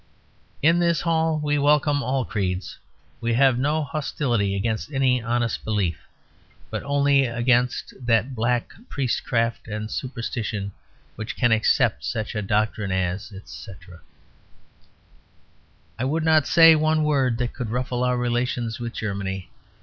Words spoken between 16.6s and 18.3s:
one word that could ruffle our